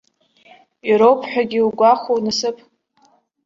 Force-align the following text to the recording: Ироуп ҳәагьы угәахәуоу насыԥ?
Ироуп 0.89 1.21
ҳәагьы 1.29 1.59
угәахәуоу 1.67 2.19
насыԥ? 2.25 2.57